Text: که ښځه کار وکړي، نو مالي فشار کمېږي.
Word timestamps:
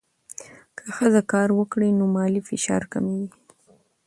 که 0.77 0.83
ښځه 0.95 1.21
کار 1.31 1.49
وکړي، 1.59 1.89
نو 1.99 2.05
مالي 2.15 2.41
فشار 2.49 2.83
کمېږي. 2.91 3.29